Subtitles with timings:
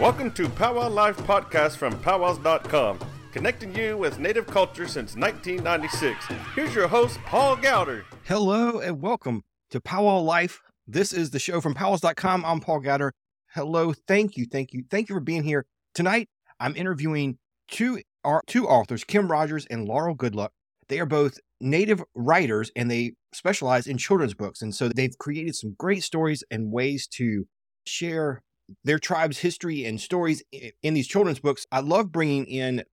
[0.00, 3.00] Welcome to Powwow Life Podcast from powwows.com,
[3.32, 6.24] connecting you with Native culture since 1996.
[6.54, 8.04] Here's your host, Paul Gowder.
[8.22, 10.60] Hello and welcome to Powwow Life.
[10.86, 12.44] This is the show from powwows.com.
[12.44, 13.10] I'm Paul Gowder.
[13.54, 15.66] Hello, thank you, thank you, thank you for being here.
[15.96, 16.28] Tonight,
[16.60, 20.50] I'm interviewing two, uh, two authors, Kim Rogers and Laurel Goodluck.
[20.88, 24.62] They are both native writers and they specialize in children's books.
[24.62, 27.48] And so they've created some great stories and ways to
[27.84, 28.44] share
[28.84, 30.42] their tribe's history and stories
[30.82, 31.66] in these children's books.
[31.72, 32.84] I love bringing in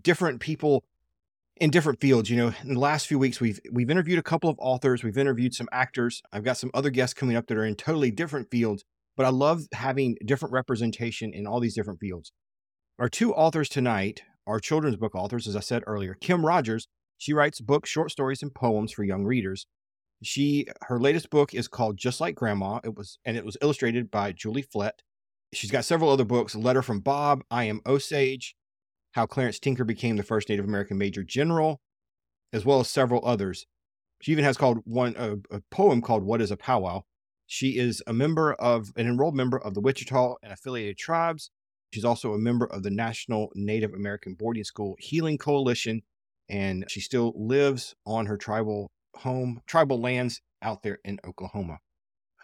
[0.00, 0.84] different people
[1.56, 2.30] in different fields.
[2.30, 5.18] You know, in the last few weeks, we've we've interviewed a couple of authors, we've
[5.18, 6.22] interviewed some actors.
[6.32, 8.84] I've got some other guests coming up that are in totally different fields,
[9.16, 12.32] but I love having different representation in all these different fields.
[12.98, 16.14] Our two authors tonight are children's book authors, as I said earlier.
[16.20, 16.86] Kim Rogers,
[17.18, 19.66] she writes books, short stories, and poems for young readers.
[20.24, 22.80] She her latest book is called Just Like Grandma.
[22.82, 25.02] It was and it was illustrated by Julie Flett.
[25.52, 28.56] She's got several other books: Letter from Bob, I Am Osage,
[29.12, 31.80] How Clarence Tinker Became the First Native American Major General,
[32.52, 33.66] as well as several others.
[34.22, 37.02] She even has called one a, a poem called What is a Powwow.
[37.46, 41.50] She is a member of an enrolled member of the Wichita and affiliated tribes.
[41.92, 46.02] She's also a member of the National Native American Boarding School Healing Coalition,
[46.48, 51.78] and she still lives on her tribal home, tribal lands out there in Oklahoma.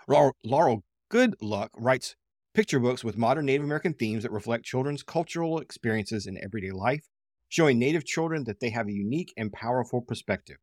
[0.08, 0.82] Laurel,
[1.12, 2.16] Goodluck writes
[2.54, 7.06] picture books with modern Native American themes that reflect children's cultural experiences in everyday life,
[7.48, 10.56] showing Native children that they have a unique and powerful perspective.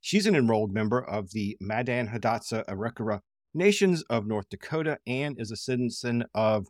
[0.00, 3.20] She's an enrolled member of the Mandan Hidatsa Arikara
[3.54, 6.66] Nations of North Dakota and is a citizen of,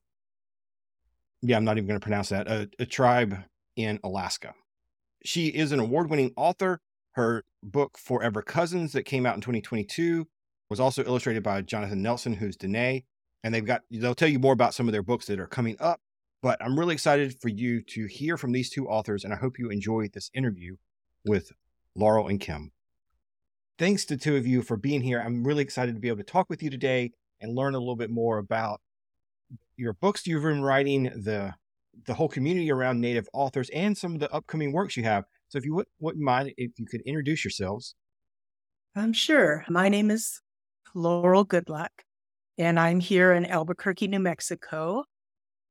[1.42, 3.36] yeah, I'm not even going to pronounce that, a, a tribe
[3.76, 4.54] in Alaska.
[5.24, 6.80] She is an award winning author
[7.16, 10.26] her book Forever Cousins that came out in 2022
[10.68, 13.02] was also illustrated by Jonathan Nelson, who's Dene.
[13.42, 15.76] And they've got they'll tell you more about some of their books that are coming
[15.80, 16.00] up.
[16.42, 19.58] But I'm really excited for you to hear from these two authors, and I hope
[19.58, 20.76] you enjoy this interview
[21.24, 21.52] with
[21.94, 22.72] Laurel and Kim.
[23.78, 25.20] Thanks to two of you for being here.
[25.20, 27.96] I'm really excited to be able to talk with you today and learn a little
[27.96, 28.80] bit more about
[29.76, 31.54] your books you've been writing, the
[32.06, 35.24] the whole community around Native authors, and some of the upcoming works you have.
[35.48, 37.94] So if you would, wouldn't mind, if you could introduce yourselves.
[38.94, 39.64] I'm sure.
[39.68, 40.40] My name is
[40.94, 41.88] Laurel Goodluck,
[42.58, 45.04] and I'm here in Albuquerque, New Mexico.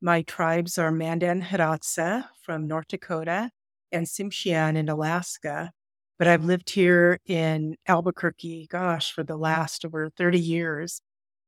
[0.01, 3.49] My tribes are Mandan Hidatsa from North Dakota
[3.91, 5.71] and Tsimshian in Alaska.
[6.17, 11.01] But I've lived here in Albuquerque, gosh, for the last over 30 years.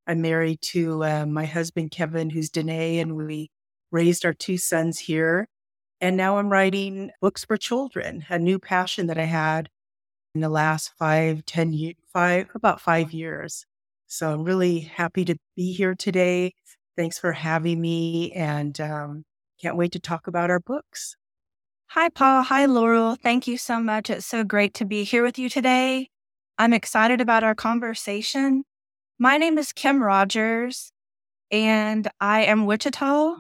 [0.08, 3.50] I'm married to uh, my husband, Kevin, who's Dene, and we
[3.92, 5.48] raised our two sons here.
[6.00, 9.70] And now I'm writing books for children, a new passion that I had
[10.36, 13.66] in the last five, ten years, five, about five years.
[14.06, 16.54] So I'm really happy to be here today.
[16.96, 19.24] Thanks for having me and um,
[19.62, 21.16] can't wait to talk about our books.
[21.92, 22.44] Hi, Paul.
[22.44, 23.16] Hi, Laurel.
[23.16, 24.10] Thank you so much.
[24.10, 26.10] It's so great to be here with you today.
[26.58, 28.64] I'm excited about our conversation.
[29.18, 30.92] My name is Kim Rogers,
[31.50, 33.38] and I am Wichita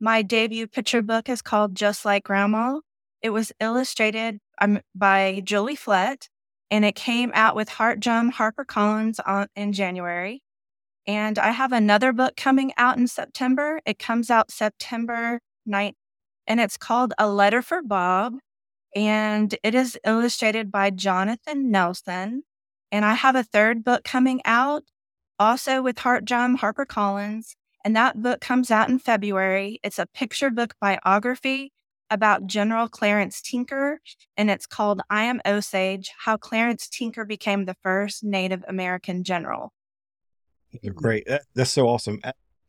[0.00, 2.80] my debut picture book is called Just Like Grandma.
[3.22, 6.28] It was illustrated um, by Julie Flett,
[6.70, 10.42] and it came out with HeartDrum HarperCollins on, in January.
[11.06, 13.80] And I have another book coming out in September.
[13.84, 15.94] It comes out September 9th,
[16.46, 18.34] and it's called A Letter for Bob.
[18.96, 22.42] And it is illustrated by Jonathan Nelson.
[22.90, 24.84] And I have a third book coming out
[25.38, 27.54] also with HeartDrum HarperCollins.
[27.84, 29.80] And that book comes out in February.
[29.82, 31.72] It's a picture book biography
[32.10, 34.00] about General Clarence Tinker,
[34.36, 39.72] and it's called I Am Osage How Clarence Tinker Became the First Native American General.
[40.94, 41.26] Great.
[41.54, 42.20] That's so awesome.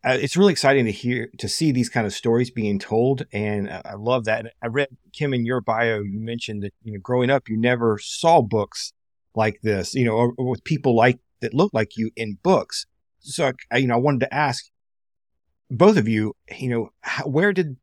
[0.04, 3.26] It's really exciting to hear, to see these kind of stories being told.
[3.34, 4.54] And I love that.
[4.64, 8.00] I read, Kim, in your bio, you mentioned that, you know, growing up, you never
[8.00, 8.94] saw books
[9.36, 12.86] like this, you know, or, or with people like that look like you in books.
[13.20, 14.66] So, I, you know, I wanted to ask,
[15.72, 17.78] both of you, you know, how, where did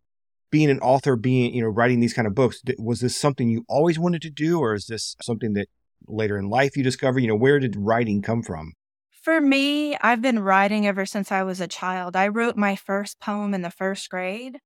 [0.50, 3.64] being an author, being, you know, writing these kind of books, was this something you
[3.68, 5.68] always wanted to do, or is this something that
[6.06, 7.18] later in life you discover?
[7.18, 8.74] You know, where did writing come from?
[9.10, 12.14] For me, I've been writing ever since I was a child.
[12.14, 14.58] I wrote my first poem in the first grade.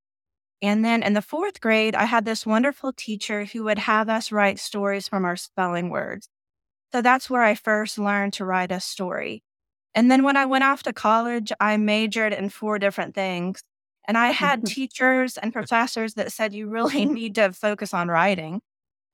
[0.61, 4.31] And then in the fourth grade, I had this wonderful teacher who would have us
[4.31, 6.29] write stories from our spelling words.
[6.93, 9.43] So that's where I first learned to write a story.
[9.94, 13.62] And then when I went off to college, I majored in four different things.
[14.06, 18.61] And I had teachers and professors that said, you really need to focus on writing.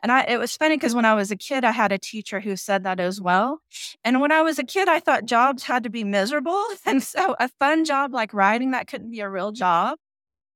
[0.00, 2.38] And I, it was funny because when I was a kid, I had a teacher
[2.40, 3.60] who said that as well.
[4.04, 6.64] And when I was a kid, I thought jobs had to be miserable.
[6.86, 9.98] And so a fun job like writing, that couldn't be a real job,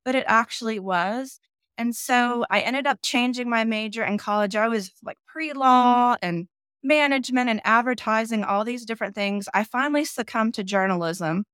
[0.05, 1.41] but it actually was.
[1.77, 4.55] And so I ended up changing my major in college.
[4.55, 6.47] I was like pre law and
[6.83, 9.49] management and advertising, all these different things.
[9.55, 11.45] I finally succumbed to journalism.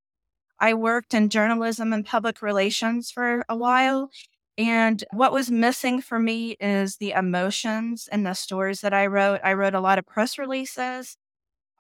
[0.61, 4.11] I worked in journalism and public relations for a while.
[4.57, 9.41] And what was missing for me is the emotions and the stories that I wrote.
[9.45, 11.17] I wrote a lot of press releases.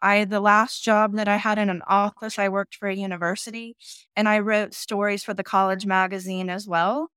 [0.01, 3.77] I the last job that I had in an office, I worked for a university
[4.17, 7.11] and I wrote stories for the college magazine as well.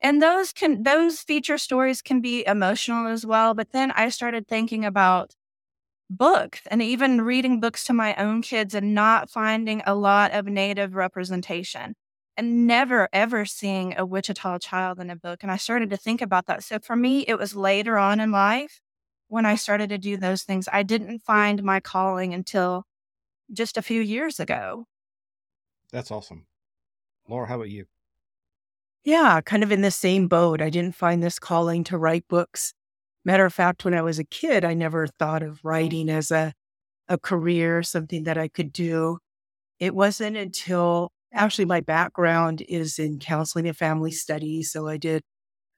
[0.00, 4.48] And those can those feature stories can be emotional as well, but then I started
[4.48, 5.34] thinking about
[6.08, 10.46] books and even reading books to my own kids and not finding a lot of
[10.46, 11.94] native representation
[12.36, 15.42] and never ever seeing a Wichita child in a book.
[15.42, 16.62] And I started to think about that.
[16.62, 18.80] So for me, it was later on in life
[19.28, 20.68] when I started to do those things.
[20.72, 22.84] I didn't find my calling until
[23.52, 24.86] just a few years ago.
[25.92, 26.46] That's awesome.
[27.28, 27.86] Laura, how about you?
[29.04, 30.60] Yeah, kind of in the same boat.
[30.60, 32.74] I didn't find this calling to write books.
[33.26, 36.52] Matter of fact, when I was a kid, I never thought of writing as a,
[37.08, 39.18] a career, something that I could do.
[39.80, 44.70] It wasn't until actually my background is in counseling and family studies.
[44.70, 45.22] So I did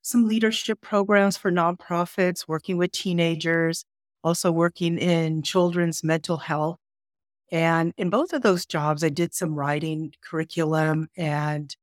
[0.03, 3.87] some leadership programs for nonprofits, working with teenagers,
[4.23, 6.77] also working in children's mental health.
[7.50, 11.75] And in both of those jobs, I did some writing curriculum and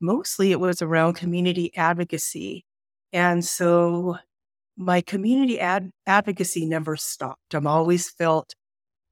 [0.00, 2.64] mostly it was around community advocacy.
[3.12, 4.16] And so
[4.76, 7.54] my community ad- advocacy never stopped.
[7.54, 8.54] I'm always felt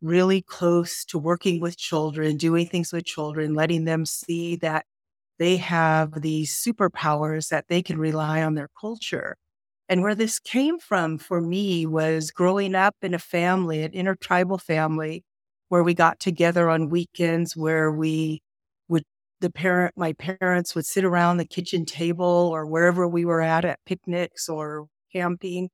[0.02, 4.86] really close to working with children, doing things with children, letting them see that
[5.38, 9.36] they have these superpowers that they can rely on their culture.
[9.88, 14.58] And where this came from for me was growing up in a family, an intertribal
[14.58, 15.24] family,
[15.68, 18.42] where we got together on weekends, where we
[18.88, 19.04] would,
[19.40, 23.64] the parent, my parents would sit around the kitchen table or wherever we were at,
[23.64, 25.70] at picnics or camping.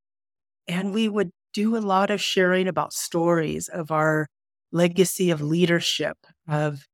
[0.68, 4.28] And we would do a lot of sharing about stories of our
[4.72, 6.18] legacy of leadership,
[6.48, 6.86] of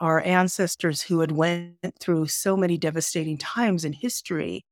[0.00, 4.64] our ancestors who had went through so many devastating times in history.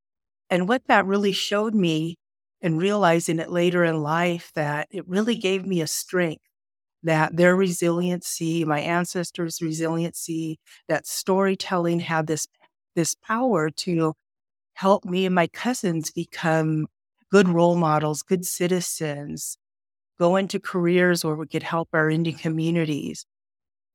[0.50, 2.16] And what that really showed me
[2.62, 6.42] and realizing it later in life that it really gave me a strength
[7.02, 12.46] that their resiliency, my ancestors' resiliency, that storytelling had this
[12.96, 14.14] this power to
[14.74, 16.86] help me and my cousins become
[17.34, 19.58] good role models, good citizens,
[20.20, 23.26] go into careers where we could help our Indian communities.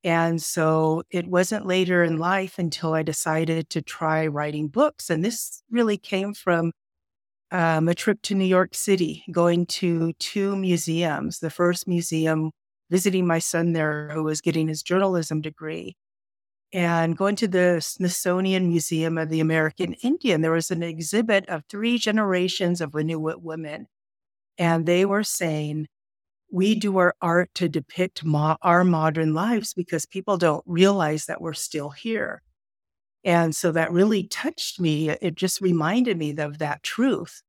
[0.03, 5.09] And so it wasn't later in life until I decided to try writing books.
[5.09, 6.73] And this really came from
[7.49, 11.39] um, a trip to New York City, going to two museums.
[11.39, 12.51] The first museum,
[12.89, 15.95] visiting my son there, who was getting his journalism degree
[16.71, 21.63] and going to the Smithsonian Museum of the American Indian, there was an exhibit of
[21.69, 23.87] three generations of Inuit women.
[24.57, 25.87] And they were saying,
[26.51, 31.41] we do our art to depict mo- our modern lives because people don't realize that
[31.41, 32.41] we're still here.
[33.23, 35.09] And so that really touched me.
[35.09, 37.41] It just reminded me of that truth.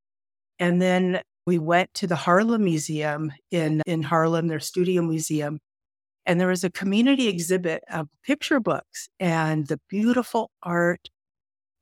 [0.59, 5.59] And then we went to the Harlem Museum in, in Harlem, their studio museum,
[6.25, 11.09] and there was a community exhibit of picture books and the beautiful art.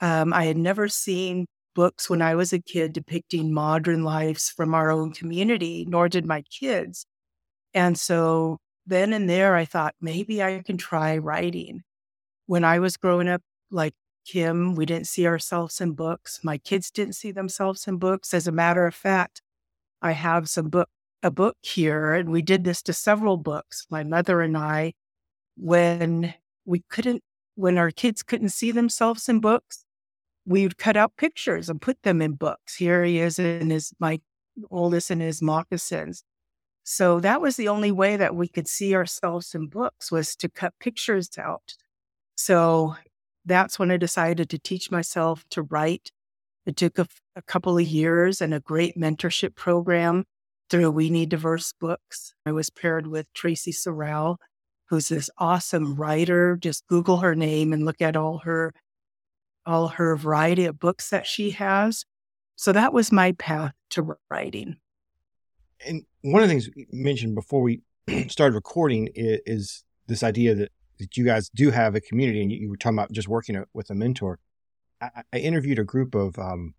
[0.01, 4.73] Um, I had never seen books when I was a kid depicting modern lives from
[4.73, 7.05] our own community, nor did my kids.
[7.73, 11.83] And so then and there, I thought maybe I can try writing.
[12.47, 13.41] When I was growing up,
[13.71, 13.93] like
[14.25, 16.39] Kim, we didn't see ourselves in books.
[16.43, 18.33] My kids didn't see themselves in books.
[18.33, 19.41] As a matter of fact,
[20.01, 20.89] I have some book
[21.23, 24.93] a book here, and we did this to several books, my mother and I,
[25.57, 26.33] when
[26.65, 27.23] we couldn't,
[27.55, 29.85] when our kids couldn't see themselves in books,
[30.45, 32.75] we would cut out pictures and put them in books.
[32.75, 34.19] Here he is in his, my
[34.71, 36.23] oldest in his moccasins.
[36.83, 40.49] So that was the only way that we could see ourselves in books was to
[40.49, 41.75] cut pictures out.
[42.35, 42.95] So
[43.45, 46.11] that's when I decided to teach myself to write.
[46.65, 50.25] It took a, a couple of years and a great mentorship program
[50.69, 52.33] through We Need Diverse Books.
[52.45, 54.37] I was paired with Traci Sorell,
[54.89, 56.57] who's this awesome writer.
[56.57, 58.73] Just Google her name and look at all her
[59.65, 62.05] all her variety of books that she has.
[62.55, 64.77] So that was my path to writing.
[65.85, 67.81] And one of the things mentioned before we
[68.27, 72.51] started recording is, is, this idea that, that you guys do have a community and
[72.51, 74.39] you, you were talking about just working with a mentor.
[74.99, 76.73] I, I interviewed a group of um,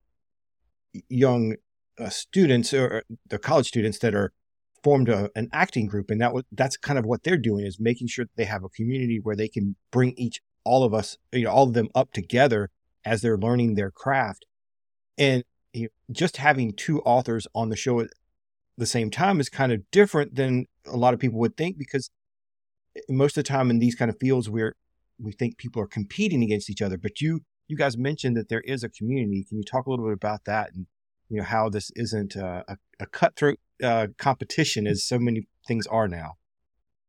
[1.08, 1.54] young
[1.98, 4.32] uh, students or the college students that are
[4.82, 8.08] formed a, an acting group, and that that's kind of what they're doing is making
[8.08, 11.44] sure that they have a community where they can bring each all of us, you
[11.44, 12.70] know, all of them up together
[13.04, 14.46] as they're learning their craft,
[15.18, 18.08] and you know, just having two authors on the show at
[18.76, 22.10] the same time is kind of different than a lot of people would think because
[23.08, 24.74] most of the time in these kind of fields where
[25.18, 28.62] we think people are competing against each other, but you you guys mentioned that there
[28.62, 29.44] is a community.
[29.48, 30.86] Can you talk a little bit about that and
[31.30, 35.86] you know how this isn't a, a, a cutthroat uh, competition as so many things
[35.86, 36.34] are now?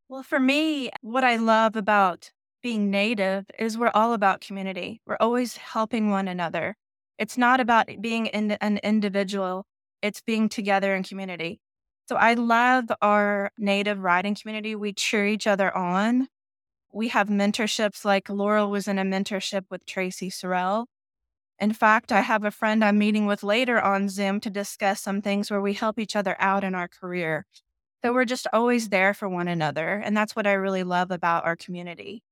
[0.08, 5.02] Well, for me, what I love about being native is we're all about community.
[5.06, 6.76] We're always helping one another.
[7.18, 9.66] It's not about being in, an individual,
[10.02, 11.60] it's being together in community.
[12.08, 14.76] So I love our native riding community.
[14.76, 16.28] We cheer each other on.
[16.92, 20.86] We have mentorships like Laurel was in a mentorship with Traci Sorell.
[21.62, 25.22] In fact, I have a friend I'm meeting with later on Zoom to discuss some
[25.22, 27.46] things where we help each other out in our career.
[28.04, 30.02] So we're just always there for one another.
[30.04, 32.24] And that's what I really love about our community.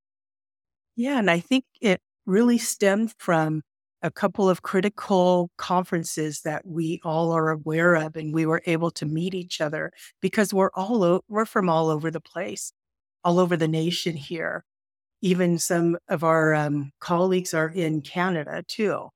[0.96, 1.20] Yeah.
[1.20, 3.62] And I think it really stemmed from
[4.02, 8.90] a couple of critical conferences that we all are aware of and we were able
[8.92, 12.72] to meet each other because we're all we're from all over the place
[13.24, 14.64] all over the nation here
[15.22, 19.10] even some of our um, colleagues are in canada too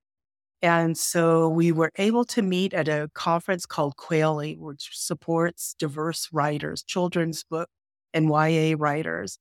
[0.64, 6.30] and so we were able to meet at a conference called Kweli, which supports diverse
[6.34, 7.70] writers children's book
[8.14, 9.38] and ya writers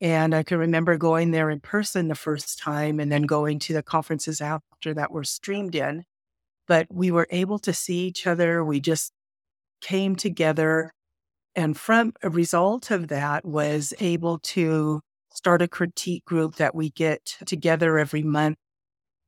[0.00, 3.72] and I can remember going there in person the first time and then going to
[3.74, 6.04] the conferences after that were streamed in.
[6.68, 8.64] But we were able to see each other.
[8.64, 9.12] We just
[9.80, 10.92] came together.
[11.56, 15.00] And from a result of that was able to
[15.32, 18.58] start a critique group that we get together every month.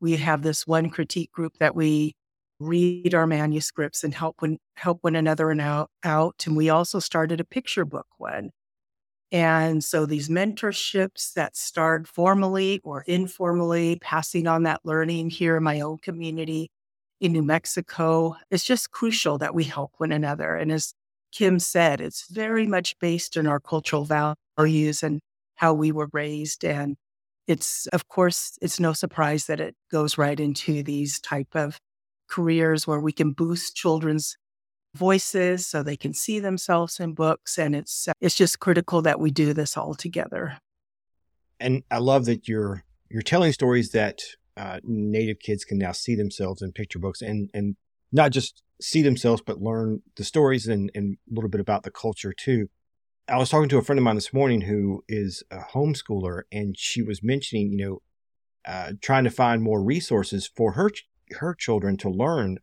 [0.00, 2.14] We have this one critique group that we
[2.58, 6.44] read our manuscripts and help one, help one another and out, out.
[6.46, 8.50] And we also started a picture book one
[9.32, 15.62] and so these mentorships that start formally or informally, passing on that learning here in
[15.62, 16.70] my own community
[17.20, 20.56] in New Mexico, it's just crucial that we help one another.
[20.56, 20.94] And as
[21.32, 25.20] Kim said, it's very much based on our cultural values and
[25.56, 26.64] how we were raised.
[26.64, 26.96] And
[27.46, 31.78] it's, of course, it's no surprise that it goes right into these type of
[32.28, 34.36] careers where we can boost children's
[34.94, 39.30] voices so they can see themselves in books and it's it's just critical that we
[39.30, 40.58] do this all together.
[41.58, 44.20] And i love that you're you're telling stories that
[44.56, 47.76] uh, native kids can now see themselves in picture books and and
[48.12, 51.90] not just see themselves but learn the stories and, and a little bit about the
[51.90, 52.68] culture too
[53.30, 56.76] i was talking to a friend of mine this morning who is a homeschooler and
[56.78, 58.02] she was mentioning you know
[58.66, 60.90] uh, trying to find more resources for her
[61.32, 62.58] her children to learn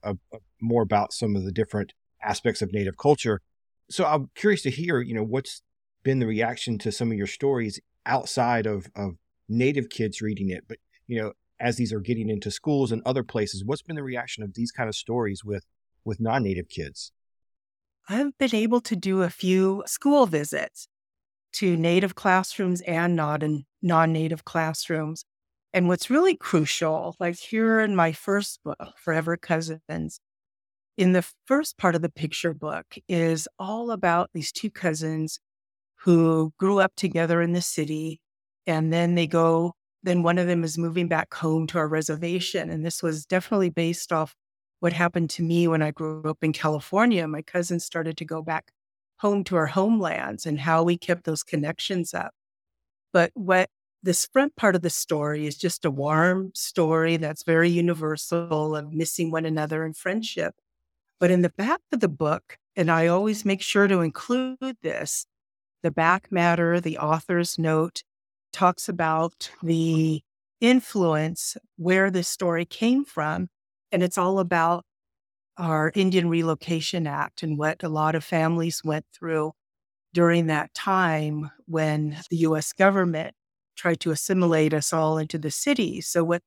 [0.61, 3.41] more about some of the different aspects of Native culture.
[3.89, 5.61] So I'm curious to hear, you know, what's
[6.03, 9.15] been the reaction to some of your stories outside of, of
[9.49, 13.23] Native kids reading it, but you know, as these are getting into schools and other
[13.23, 15.65] places, what's been the reaction of these kind of stories with
[16.03, 17.11] with non-Native kids?
[18.07, 20.87] I've been able to do a few school visits
[21.53, 25.25] to Native classrooms and not in non-Native classrooms.
[25.73, 30.19] And what's really crucial, like here in my first book, Forever Cousins,
[30.97, 35.39] in the first part of the picture book is all about these two cousins
[36.01, 38.19] who grew up together in the city
[38.67, 39.73] and then they go
[40.03, 43.69] then one of them is moving back home to our reservation and this was definitely
[43.69, 44.35] based off
[44.79, 48.41] what happened to me when i grew up in california my cousins started to go
[48.41, 48.71] back
[49.19, 52.31] home to our homelands and how we kept those connections up
[53.13, 53.69] but what
[54.03, 58.93] this front part of the story is just a warm story that's very universal of
[58.93, 60.53] missing one another and friendship
[61.19, 65.25] but in the back of the book, and I always make sure to include this,
[65.81, 68.03] the back matter, the author's note
[68.53, 70.21] talks about the
[70.61, 73.49] influence where this story came from.
[73.91, 74.85] And it's all about
[75.57, 79.53] our Indian Relocation Act and what a lot of families went through
[80.13, 83.35] during that time when the US government
[83.77, 86.01] tried to assimilate us all into the city.
[86.01, 86.43] So what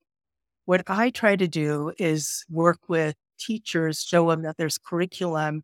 [0.65, 5.63] what I try to do is work with teachers, show them that there's curriculum,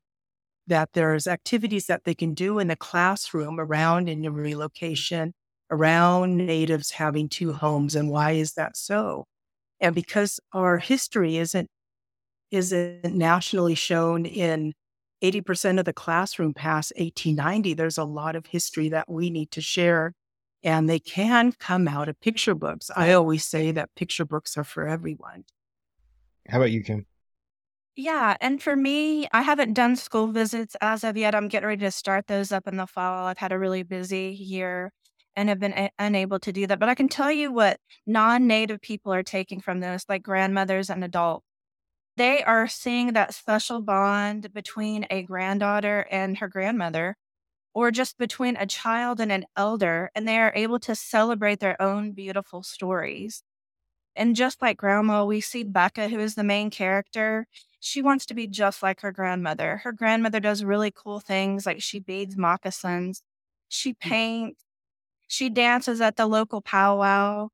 [0.67, 5.34] that there's activities that they can do in the classroom around Indian relocation,
[5.72, 9.25] around natives having two homes, and why is that so?
[9.79, 11.69] And because our history isn't
[12.50, 14.74] isn't nationally shown in
[15.22, 19.62] 80% of the classroom past 1890, there's a lot of history that we need to
[19.62, 20.13] share.
[20.63, 22.89] And they can come out of picture books.
[22.96, 25.43] I always say that picture books are for everyone.
[26.48, 27.05] How about you, Kim?
[27.96, 28.38] Yeah.
[28.41, 31.36] And for me, I haven't done school visits as of yet.
[31.36, 33.25] I'm getting ready to start those up in the fall.
[33.25, 34.91] I've had a really busy year
[35.38, 36.79] and have been a- unable to do that.
[36.79, 40.89] But I can tell you what non native people are taking from this, like grandmothers
[40.89, 41.46] and adults.
[42.17, 47.15] They are seeing that special bond between a granddaughter and her grandmother,
[47.74, 51.79] or just between a child and an elder, and they are able to celebrate their
[51.82, 53.44] own beautiful stories.
[54.15, 57.48] And just like grandma, we see Becca, who is the main character.
[57.79, 59.77] She wants to be just like her grandmother.
[59.84, 63.22] Her grandmother does really cool things like she beads moccasins,
[63.70, 64.00] she mm.
[64.00, 64.63] paints,
[65.27, 67.50] she dances at the local powwow,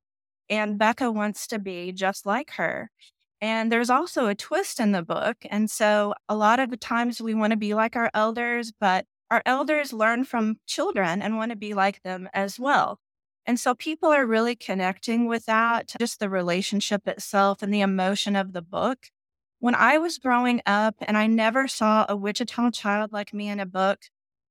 [0.50, 2.90] and Becca wants to be just like her.
[3.42, 5.38] And there's also a twist in the book.
[5.50, 9.06] And so a lot of the times we want to be like our elders, but
[9.30, 13.00] our elders learn from children and want to be like them as well.
[13.46, 18.36] And so people are really connecting with that, just the relationship itself and the emotion
[18.36, 19.10] of the book.
[19.60, 23.60] When I was growing up and I never saw a Wichita child like me in
[23.60, 24.00] a book,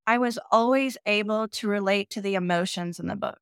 [0.07, 3.41] I was always able to relate to the emotions in the book.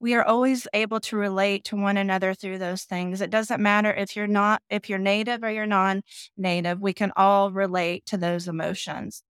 [0.00, 3.20] We are always able to relate to one another through those things.
[3.20, 6.02] It doesn't matter if you're not, if you're native or you're non
[6.36, 9.22] native, we can all relate to those emotions.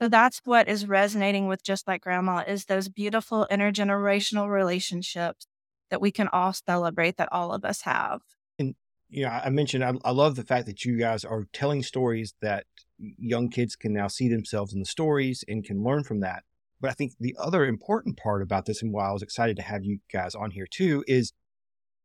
[0.00, 5.46] So that's what is resonating with Just Like Grandma is those beautiful intergenerational relationships
[5.90, 8.20] that we can all celebrate that all of us have.
[8.58, 8.74] And
[9.08, 12.64] yeah, I mentioned I, I love the fact that you guys are telling stories that
[12.98, 16.44] young kids can now see themselves in the stories and can learn from that.
[16.80, 19.62] But I think the other important part about this, and why I was excited to
[19.62, 21.32] have you guys on here too, is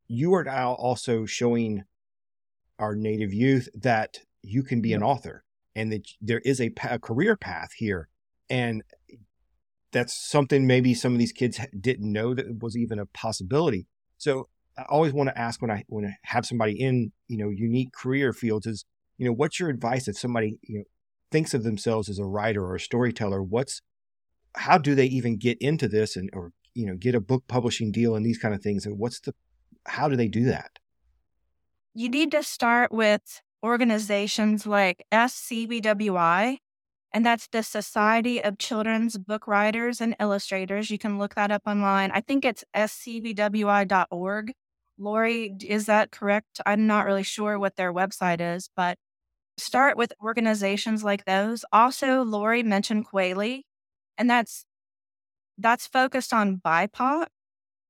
[0.07, 1.83] you are now also showing
[2.77, 5.43] our native youth that you can be an author
[5.75, 8.07] and that there is a, a career path here.
[8.49, 8.83] And
[9.91, 13.87] that's something maybe some of these kids didn't know that was even a possibility.
[14.17, 17.49] So I always want to ask when I when I have somebody in you know
[17.49, 18.85] unique career fields is
[19.19, 20.83] you know what's your advice if somebody you know
[21.31, 23.81] thinks of themselves as a writer or a storyteller what's
[24.55, 27.91] how do they even get into this and or you know get a book publishing
[27.91, 29.35] deal and these kind of things and what's the
[29.85, 30.71] how do they do that
[31.93, 36.57] you need to start with organizations like SCBWI,
[37.13, 40.89] and that's the Society of Children's Book Writers and Illustrators.
[40.89, 42.11] You can look that up online.
[42.13, 44.53] I think it's scbwi.org.
[44.97, 46.61] Lori, is that correct?
[46.65, 48.97] I'm not really sure what their website is, but
[49.59, 51.65] start with organizations like those.
[51.73, 53.63] Also, Lori mentioned Kweli,
[54.17, 54.65] and that's
[55.57, 57.27] that's focused on BIPOC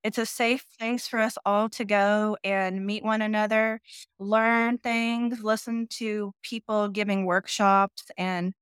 [0.03, 3.81] it's a safe place for us all to go and meet one another,
[4.19, 8.53] learn things, listen to people giving workshops, and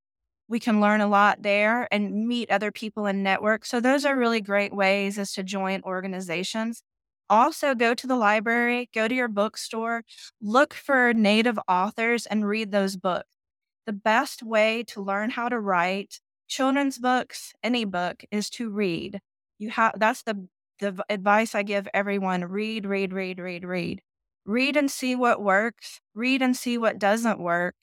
[0.48, 3.66] we can learn a lot there and meet other people and network.
[3.66, 6.82] So those are really great ways as to join organizations.
[7.30, 10.04] Also, go to the library, go to your bookstore,
[10.40, 13.28] look for native authors and read those books.
[13.86, 19.20] The best way to learn how to write children's books, any book, is to read.
[19.58, 20.48] You have that's the
[20.80, 24.02] the advice I give everyone read, read, read, read, read.
[24.46, 27.74] Read and see what works, read and see what doesn't work.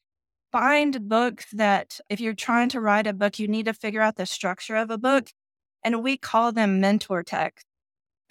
[0.51, 4.15] Find books that, if you're trying to write a book, you need to figure out
[4.17, 5.29] the structure of a book.
[5.83, 7.67] And we call them mentor texts.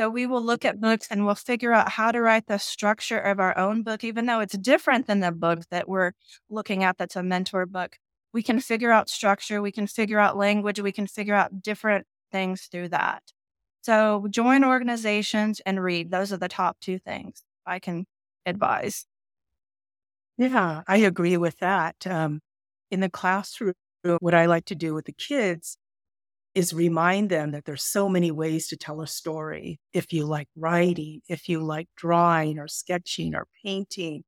[0.00, 3.18] So we will look at books and we'll figure out how to write the structure
[3.18, 6.12] of our own book, even though it's different than the book that we're
[6.50, 7.98] looking at that's a mentor book.
[8.32, 12.06] We can figure out structure, we can figure out language, we can figure out different
[12.32, 13.22] things through that.
[13.82, 16.10] So join organizations and read.
[16.10, 18.06] Those are the top two things I can
[18.44, 19.06] advise.
[20.36, 22.04] Yeah, I agree with that.
[22.06, 22.40] Um,
[22.90, 23.74] in the classroom,
[24.18, 25.78] what I like to do with the kids
[26.54, 29.80] is remind them that there's so many ways to tell a story.
[29.92, 34.22] If you like writing, if you like drawing or sketching or painting,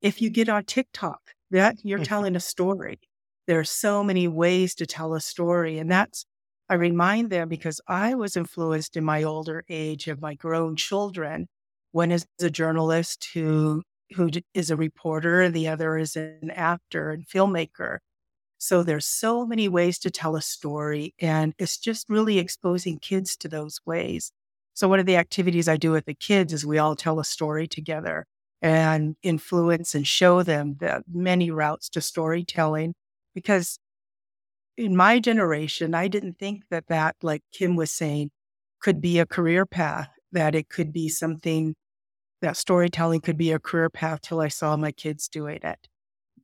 [0.00, 1.20] if you get on TikTok,
[1.50, 2.98] that you're telling a story.
[3.46, 5.78] There are so many ways to tell a story.
[5.78, 6.24] And that's
[6.68, 11.48] I remind them because I was influenced in my older age of my grown children.
[11.90, 13.82] One is a journalist who
[14.14, 17.98] who is a reporter, and the other is an actor and filmmaker.
[18.62, 23.34] So there's so many ways to tell a story, and it's just really exposing kids
[23.38, 24.32] to those ways.
[24.74, 27.24] So one of the activities I do with the kids is we all tell a
[27.24, 28.26] story together
[28.60, 32.94] and influence and show them the many routes to storytelling
[33.34, 33.78] because
[34.76, 38.30] in my generation, I didn't think that that, like Kim was saying,
[38.80, 41.74] could be a career path, that it could be something
[42.42, 45.88] that storytelling could be a career path till I saw my kids doing it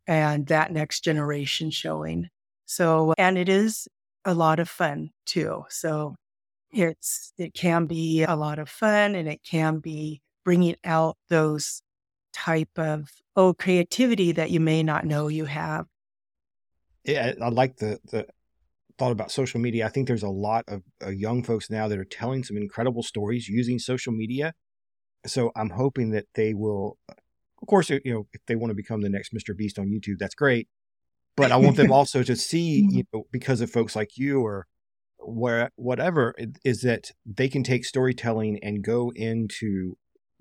[0.06, 2.28] and that next generation showing.
[2.66, 3.88] So, and it is
[4.24, 5.64] a lot of fun too.
[5.68, 6.16] So
[6.70, 11.82] it's, it can be a lot of fun and it can be bringing out those
[12.32, 15.86] type of oh creativity that you may not know you have.
[17.04, 18.26] Yeah, I like the the
[18.98, 19.86] thought about social media.
[19.86, 23.02] I think there's a lot of uh, young folks now that are telling some incredible
[23.02, 24.54] stories using social media.
[25.26, 26.98] So I'm hoping that they will,
[27.62, 29.56] of course, you know, if they want to become the next Mr.
[29.56, 30.68] Beast on YouTube, that's great.
[31.36, 34.66] But I want them also to see, you know, because of folks like you or
[35.18, 39.96] where whatever, is that they can take storytelling and go into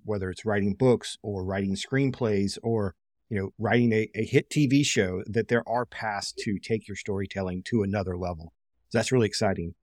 [0.06, 2.96] whether it's writing books or writing screenplays or
[3.30, 6.96] you know writing a, a hit tv show that there are paths to take your
[6.96, 8.54] storytelling to another level
[8.90, 9.74] so that's really exciting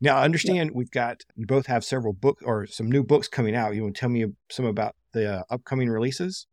[0.00, 0.76] now i understand yeah.
[0.76, 3.96] we've got you both have several books or some new books coming out you want
[3.96, 6.46] to tell me some about the uh, upcoming releases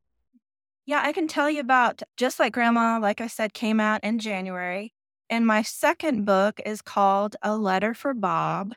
[0.90, 4.18] yeah i can tell you about just like grandma like i said came out in
[4.18, 4.92] january
[5.30, 8.74] and my second book is called a letter for bob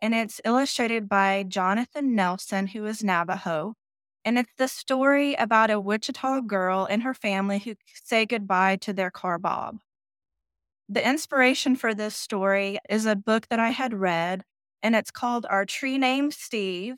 [0.00, 3.74] and it's illustrated by jonathan nelson who is navajo
[4.26, 8.92] and it's the story about a Wichita girl and her family who say goodbye to
[8.92, 9.78] their car Bob.
[10.88, 14.42] The inspiration for this story is a book that I had read,
[14.82, 16.96] and it's called Our Tree Named Steve.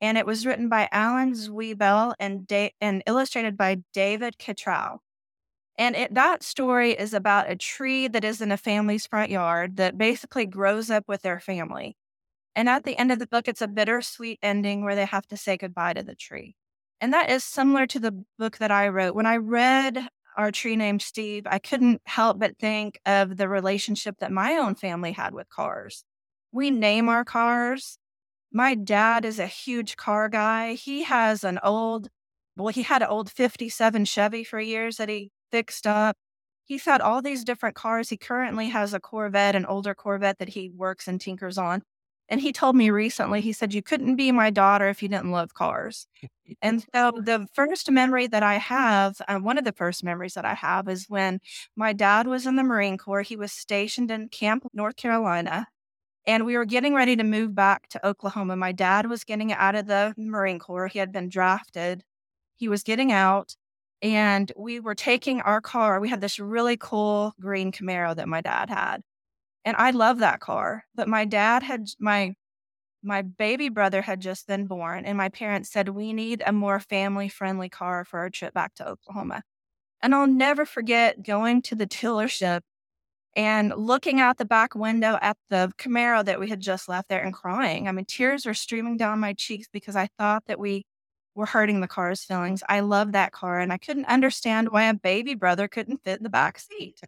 [0.00, 4.98] And it was written by Alan Zweibel and, da- and illustrated by David Catrow.
[5.76, 9.76] And it, that story is about a tree that is in a family's front yard
[9.76, 11.96] that basically grows up with their family.
[12.54, 15.36] And at the end of the book, it's a bittersweet ending where they have to
[15.36, 16.54] say goodbye to the tree.
[17.00, 19.14] And that is similar to the book that I wrote.
[19.14, 24.16] When I read Our Tree Named Steve, I couldn't help but think of the relationship
[24.18, 26.04] that my own family had with cars.
[26.52, 27.96] We name our cars.
[28.52, 30.74] My dad is a huge car guy.
[30.74, 32.08] He has an old,
[32.56, 36.16] well, he had an old 57 Chevy for years that he fixed up.
[36.64, 38.08] He's had all these different cars.
[38.10, 41.82] He currently has a Corvette, an older Corvette that he works and tinkers on.
[42.28, 45.32] And he told me recently, he said, You couldn't be my daughter if you didn't
[45.32, 46.06] love cars.
[46.62, 50.44] and so the first memory that I have, uh, one of the first memories that
[50.44, 51.40] I have is when
[51.74, 53.22] my dad was in the Marine Corps.
[53.22, 55.66] He was stationed in Camp, North Carolina.
[56.26, 58.56] And we were getting ready to move back to Oklahoma.
[58.56, 60.88] My dad was getting out of the Marine Corps.
[60.88, 62.04] He had been drafted.
[62.56, 63.56] He was getting out.
[64.02, 66.00] And we were taking our car.
[66.00, 69.02] We had this really cool green Camaro that my dad had
[69.64, 70.84] and I love that car.
[70.94, 72.34] But my dad had my
[73.02, 76.80] my baby brother had just been born, and my parents said we need a more
[76.80, 79.42] family friendly car for our trip back to Oklahoma.
[80.02, 82.62] And I'll never forget going to the dealership
[83.36, 87.22] and looking out the back window at the Camaro that we had just left there
[87.22, 87.88] and crying.
[87.88, 90.84] I mean, tears were streaming down my cheeks because I thought that we
[91.34, 92.62] were hurting the car's feelings.
[92.68, 96.24] I love that car and I couldn't understand why a baby brother couldn't fit in
[96.24, 97.00] the back seat.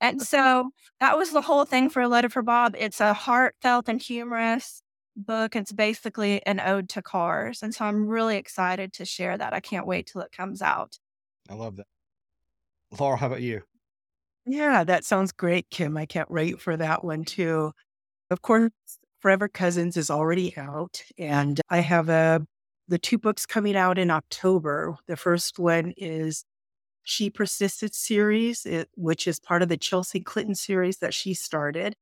[0.00, 2.76] and so that was the whole thing for A Letter for Bob.
[2.78, 4.82] It's a heartfelt and humorous
[5.16, 5.56] book.
[5.56, 7.62] It's basically an ode to cars.
[7.62, 9.52] And so I'm really excited to share that.
[9.52, 10.98] I can't wait till it comes out.
[11.48, 11.86] I love that.
[12.98, 13.62] Laura, how about you?
[14.46, 15.96] Yeah, that sounds great, Kim.
[15.96, 17.72] I can't wait for that one too.
[18.30, 18.70] Of course,
[19.20, 22.46] Forever Cousins is already out, and I have a
[22.88, 24.96] the two books coming out in October.
[25.08, 26.44] The first one is
[27.04, 31.94] She Persisted series, it, which is part of the Chelsea Clinton series that she started.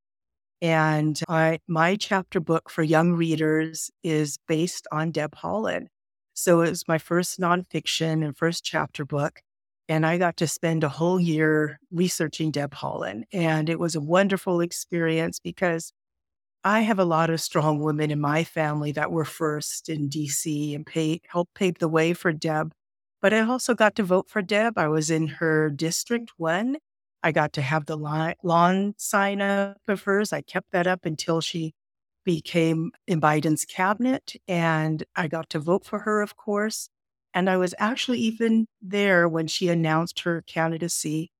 [0.63, 5.89] And I, my chapter book for young readers is based on Deb Haaland.
[6.35, 9.43] So it was my first nonfiction and first chapter book.
[9.89, 13.23] And I got to spend a whole year researching Deb Haaland.
[13.33, 15.93] And it was a wonderful experience because
[16.65, 20.75] I have a lot of strong women in my family that were first in DC
[20.75, 22.73] and pay, helped pave the way for Deb.
[23.23, 24.77] But I also got to vote for Deb.
[24.77, 26.77] I was in her district one.
[27.23, 30.33] I got to have the lawn sign up of hers.
[30.33, 31.75] I kept that up until she
[32.25, 34.35] became in Biden's cabinet.
[34.47, 36.91] And I got to vote for her, of course.
[37.39, 41.31] And I was actually even there when she announced her candidacy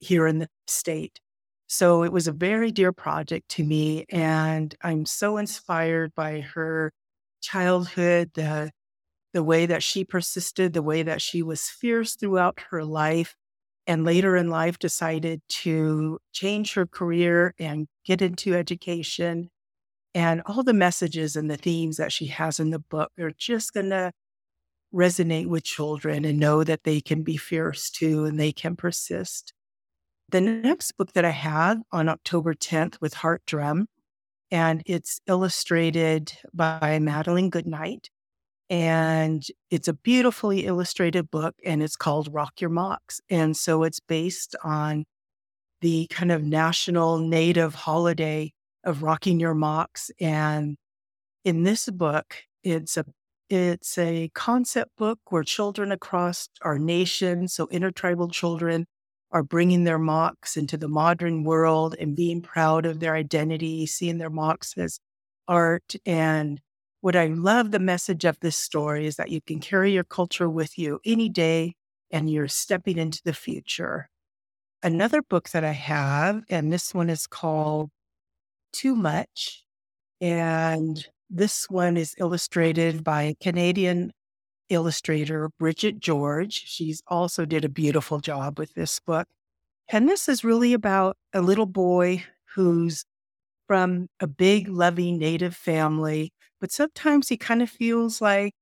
[0.00, 1.18] here in the state.
[1.66, 4.04] So it was a very dear project to me.
[4.10, 6.92] And I'm so inspired by her
[7.40, 8.70] childhood, the,
[9.32, 13.34] the way that she persisted, the way that she was fierce throughout her life.
[13.86, 19.48] And later in life, decided to change her career and get into education.
[20.14, 23.72] And all the messages and the themes that she has in the book are just
[23.72, 24.12] going to
[24.94, 29.52] resonate with children and know that they can be fierce too and they can persist.
[30.30, 33.86] The next book that I have on October 10th with Heart Drum,
[34.50, 38.10] and it's illustrated by Madelyn Goodnight.
[38.68, 43.20] And it's a beautifully illustrated book, and it's called Rock Your Mocks.
[43.30, 45.04] And so it's based on
[45.80, 50.10] the kind of national native holiday of rocking your mocks.
[50.20, 50.76] And
[51.44, 53.04] in this book, it's a
[53.48, 58.86] It's a concept book where children across our nation, so intertribal children,
[59.30, 64.18] are bringing their mocks into the modern world and being proud of their identity, seeing
[64.18, 64.98] their mocks as
[65.46, 65.94] art.
[66.04, 66.60] And
[67.02, 70.48] what I love the message of this story is that you can carry your culture
[70.48, 71.74] with you any day
[72.10, 74.08] and you're stepping into the future.
[74.82, 77.90] Another book that I have, and this one is called
[78.72, 79.64] Too Much.
[80.20, 84.12] And this one is illustrated by Canadian
[84.70, 86.54] illustrator, Bridget George.
[86.66, 89.26] She's also did a beautiful job with this book.
[89.88, 93.04] And this is really about a little boy who's
[93.66, 98.54] from a big, loving native family, but sometimes he kind of feels like,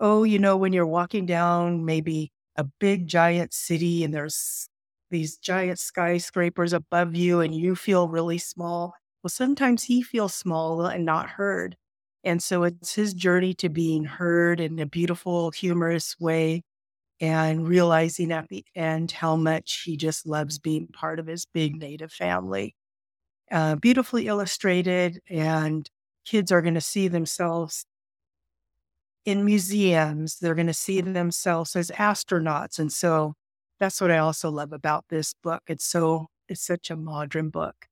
[0.00, 4.68] oh, you know, when you're walking down maybe a big, giant city and there's
[5.10, 8.94] these giant skyscrapers above you and you feel really small.
[9.22, 11.76] Well, sometimes he feels small and not heard.
[12.24, 16.62] And so it's his journey to being heard in a beautiful, humorous way
[17.20, 21.76] and realizing at the end how much he just loves being part of his big
[21.76, 22.74] native family.
[23.50, 25.88] Uh, beautifully illustrated, and
[26.24, 27.84] kids are going to see themselves
[29.24, 30.38] in museums.
[30.38, 32.78] They're going to see themselves as astronauts.
[32.78, 33.34] And so
[33.78, 35.62] that's what I also love about this book.
[35.68, 37.86] It's so, it's such a modern book.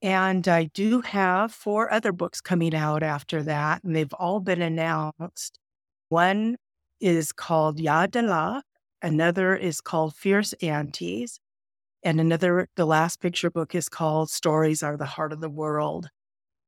[0.00, 4.62] And I do have four other books coming out after that, and they've all been
[4.62, 5.58] announced.
[6.08, 6.56] One
[7.00, 8.62] is called Yadala,
[9.02, 11.40] another is called Fierce Aunties,
[12.02, 16.08] and another, the last picture book is called Stories Are the Heart of the World.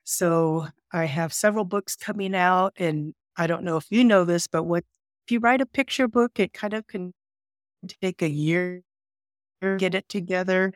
[0.04, 4.48] So I have several books coming out, and I don't know if you know this,
[4.48, 4.84] but what
[5.26, 7.12] if you write a picture book, it kind of can
[8.02, 8.82] take a year
[9.62, 10.72] to get it together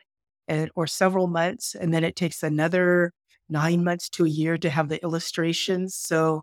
[0.47, 1.75] and, or several months.
[1.75, 3.11] And then it takes another
[3.49, 5.95] nine months to a year to have the illustrations.
[5.95, 6.41] So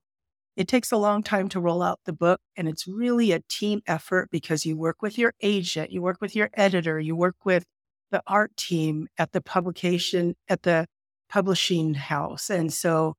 [0.56, 2.40] it takes a long time to roll out the book.
[2.56, 6.36] And it's really a team effort because you work with your agent, you work with
[6.36, 7.64] your editor, you work with
[8.10, 10.86] the art team at the publication, at the
[11.28, 12.50] publishing house.
[12.50, 13.14] And so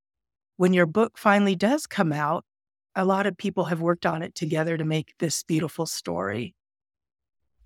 [0.58, 2.46] when your book finally does come out,
[2.96, 6.54] a lot of people have worked on it together to make this beautiful story.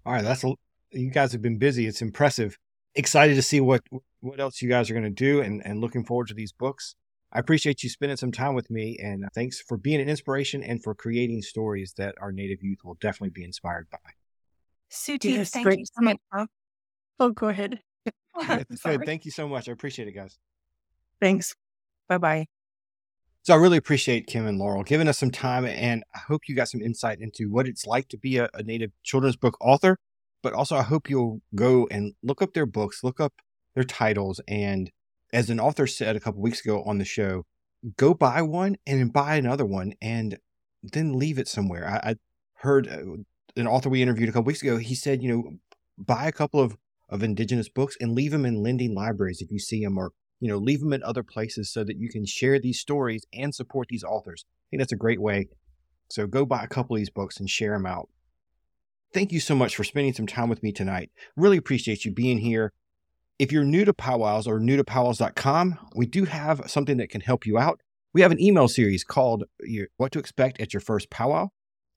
[0.05, 0.45] All right, that's
[0.91, 1.85] you guys have been busy.
[1.85, 2.57] It's impressive
[2.97, 3.81] excited to see what
[4.19, 6.95] what else you guys are going to do and, and looking forward to these books.
[7.31, 10.81] I appreciate you spending some time with me and thanks for being an inspiration and
[10.81, 13.99] for creating stories that our Native youth will definitely be inspired by.
[14.91, 15.79] Suti, yes, thank great.
[15.79, 16.47] you so much.
[17.19, 17.79] Oh, go ahead.
[18.39, 19.67] Thank you so much.
[19.67, 20.37] I appreciate it, guys.
[21.19, 21.55] Thanks.
[22.07, 22.45] Bye bye.
[23.41, 26.55] So I really appreciate Kim and Laurel giving us some time, and I hope you
[26.55, 29.97] got some insight into what it's like to be a, a Native children's book author
[30.41, 33.33] but also I hope you'll go and look up their books, look up
[33.75, 34.91] their titles, and
[35.33, 37.45] as an author said a couple weeks ago on the show,
[37.97, 40.37] go buy one and buy another one and
[40.83, 41.87] then leave it somewhere.
[41.87, 42.15] I, I
[42.59, 44.77] heard uh, an author we interviewed a couple weeks ago.
[44.77, 45.57] He said, you know,
[45.97, 46.77] buy a couple of
[47.09, 50.49] of indigenous books and leave them in lending libraries if you see them, or you
[50.49, 53.87] know, leave them in other places so that you can share these stories and support
[53.89, 54.45] these authors.
[54.45, 55.47] I think that's a great way.
[56.09, 58.09] So go buy a couple of these books and share them out.
[59.17, 61.09] Thank you so much for spending some time with me tonight.
[61.35, 62.71] Really appreciate you being here.
[63.39, 67.21] If you're new to powwows or new to powwows.com, we do have something that can
[67.21, 67.81] help you out.
[68.13, 69.45] We have an email series called
[69.97, 71.47] What to Expect at Your First Powwow.